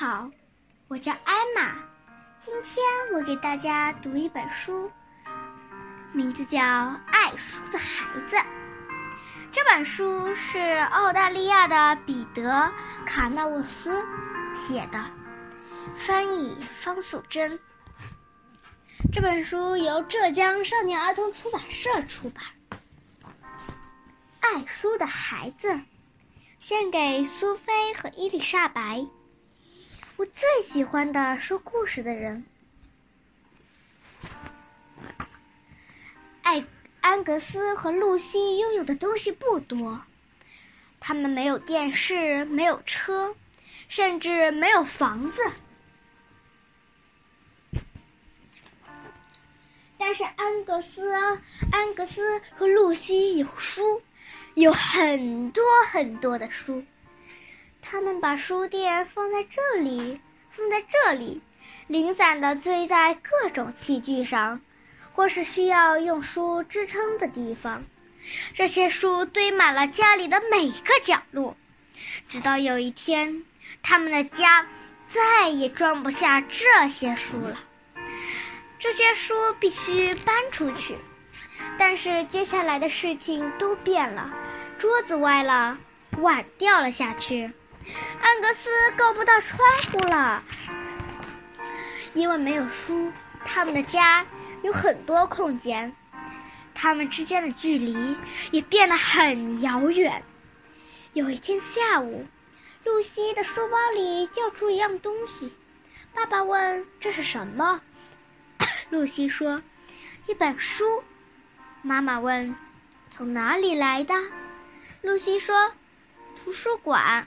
[0.00, 0.30] 好，
[0.86, 1.74] 我叫艾玛。
[2.38, 4.88] 今天我给大家读一本书，
[6.12, 6.60] 名字叫
[7.10, 8.36] 《爱书的孩子》。
[9.50, 10.60] 这本书是
[10.92, 12.42] 澳大利亚的彼得·
[13.04, 14.06] 卡纳沃斯
[14.54, 15.04] 写的，
[15.96, 17.58] 翻译方素珍。
[19.12, 22.44] 这本书由浙江少年儿童出版社出版。
[24.38, 25.80] 爱书的孩子，
[26.60, 29.04] 献给苏菲和伊丽莎白。
[30.18, 32.44] 我最喜欢的说故事的人。
[36.42, 36.64] 艾
[37.00, 40.02] 安格斯和露西拥有的东西不多，
[40.98, 43.32] 他们没有电视，没有车，
[43.88, 45.40] 甚至没有房子。
[49.98, 51.14] 但是安格斯、
[51.70, 54.02] 安格斯和露西有书，
[54.54, 56.82] 有很多很多的书。
[57.90, 60.20] 他们把书店放在这里，
[60.50, 61.40] 放在这里，
[61.86, 64.60] 零散的堆在各种器具上，
[65.14, 67.82] 或是需要用书支撑的地方。
[68.54, 71.56] 这些书堆满了家里的每个角落，
[72.28, 73.42] 直到有一天，
[73.82, 74.66] 他们的家
[75.08, 77.56] 再也装不下这些书了。
[78.78, 80.94] 这些书必须搬出去，
[81.78, 84.30] 但是接下来的事情都变了：
[84.78, 85.78] 桌子歪了，
[86.18, 87.50] 碗掉了下去。
[88.20, 90.42] 安格斯够不到窗户了，
[92.14, 93.12] 因为没有书，
[93.44, 94.26] 他们的家
[94.62, 95.94] 有很多空间，
[96.74, 98.16] 他们之间的距离
[98.50, 100.22] 也变得很遥远。
[101.14, 102.26] 有一天下午，
[102.84, 105.52] 露西的书包里掉出一样东西，
[106.14, 107.80] 爸爸问：“这是什么？”
[108.90, 109.62] 露西说
[110.26, 111.02] ：“一本书。”
[111.82, 112.54] 妈妈问
[113.10, 114.14] ：“从哪里来的？”
[115.02, 115.72] 露西说
[116.36, 117.26] ：“图书馆。”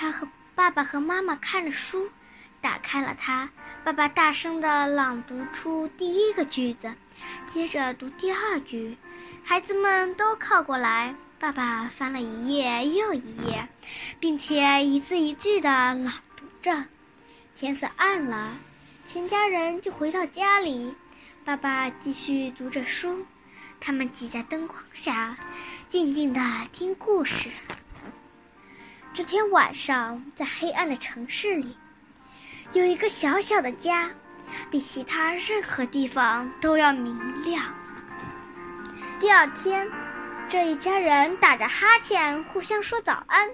[0.00, 2.08] 他和爸爸和妈妈看着书，
[2.60, 3.50] 打开了它。
[3.82, 6.94] 爸爸大声地朗读出第一个句子，
[7.48, 8.96] 接着读第二句。
[9.42, 13.68] 孩子们都靠过来，爸爸翻了一页又一页，
[14.20, 16.04] 并且一字一句地朗
[16.36, 16.84] 读着。
[17.56, 18.52] 天色暗了，
[19.04, 20.94] 全家人就回到家里。
[21.44, 23.26] 爸爸继续读着书，
[23.80, 25.36] 他们挤在灯光下，
[25.88, 27.48] 静静地听故事。
[29.18, 31.76] 这天晚上，在黑暗的城市里，
[32.72, 34.08] 有一个小小的家，
[34.70, 37.64] 比其他任何地方都要明亮。
[39.18, 39.90] 第二天，
[40.48, 43.50] 这一家人打着哈欠，互相说早安。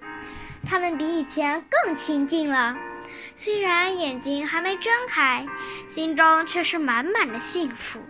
[0.66, 2.76] 他们比以前更亲近了，
[3.34, 5.46] 虽然眼睛还没睁开，
[5.88, 8.02] 心中却是满满的幸福。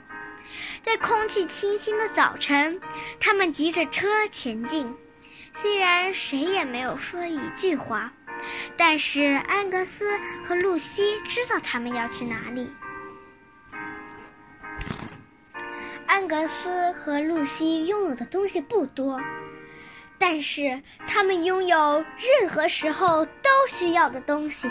[0.83, 2.81] 在空气清新的早晨，
[3.21, 4.93] 他们急着车前进。
[5.57, 8.13] 虽然谁也没有说一句话，
[8.77, 12.69] 但是安格斯和露西知道他们要去哪里。
[16.07, 19.21] 安格斯和露西拥有的东西不多，
[20.19, 24.69] 但是他们拥有任何时候都需要的东西。